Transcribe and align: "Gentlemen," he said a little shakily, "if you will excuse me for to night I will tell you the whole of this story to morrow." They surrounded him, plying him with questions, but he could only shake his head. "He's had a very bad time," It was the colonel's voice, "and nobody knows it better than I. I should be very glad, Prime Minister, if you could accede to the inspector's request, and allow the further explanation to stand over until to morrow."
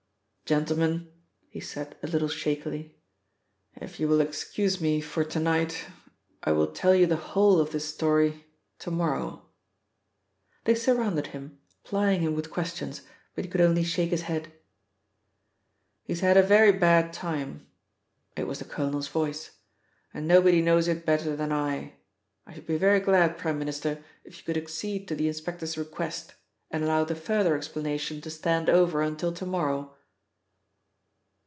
"Gentlemen," 0.47 1.09
he 1.47 1.61
said 1.61 1.95
a 2.03 2.07
little 2.07 2.27
shakily, 2.27 2.99
"if 3.77 4.01
you 4.01 4.09
will 4.09 4.19
excuse 4.19 4.81
me 4.81 4.99
for 4.99 5.23
to 5.23 5.39
night 5.39 5.85
I 6.43 6.51
will 6.51 6.73
tell 6.73 6.93
you 6.93 7.05
the 7.07 7.15
whole 7.15 7.61
of 7.61 7.71
this 7.71 7.85
story 7.85 8.45
to 8.79 8.91
morrow." 8.91 9.47
They 10.65 10.75
surrounded 10.75 11.27
him, 11.27 11.59
plying 11.85 12.19
him 12.19 12.35
with 12.35 12.51
questions, 12.51 13.03
but 13.33 13.45
he 13.45 13.49
could 13.49 13.61
only 13.61 13.85
shake 13.85 14.09
his 14.09 14.23
head. 14.23 14.51
"He's 16.03 16.19
had 16.19 16.35
a 16.35 16.43
very 16.43 16.73
bad 16.73 17.13
time," 17.13 17.65
It 18.35 18.43
was 18.45 18.59
the 18.59 18.65
colonel's 18.65 19.07
voice, 19.07 19.51
"and 20.13 20.27
nobody 20.27 20.61
knows 20.61 20.89
it 20.89 21.05
better 21.05 21.33
than 21.33 21.53
I. 21.53 21.93
I 22.45 22.55
should 22.55 22.67
be 22.67 22.75
very 22.77 22.99
glad, 22.99 23.37
Prime 23.37 23.57
Minister, 23.57 24.03
if 24.25 24.37
you 24.39 24.43
could 24.43 24.57
accede 24.61 25.07
to 25.07 25.15
the 25.15 25.29
inspector's 25.29 25.77
request, 25.77 26.33
and 26.69 26.83
allow 26.83 27.05
the 27.05 27.15
further 27.15 27.55
explanation 27.55 28.19
to 28.19 28.29
stand 28.29 28.67
over 28.69 29.01
until 29.01 29.31
to 29.31 29.45
morrow." 29.45 29.95